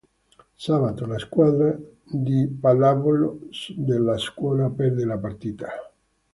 Sabato: 0.67 1.05
la 1.05 1.19
squadra 1.19 1.77
di 2.03 2.47
pallavolo 2.49 3.41
della 3.75 4.17
scuola 4.17 4.67
perde 4.69 5.05
la 5.05 5.19
partita. 5.19 5.67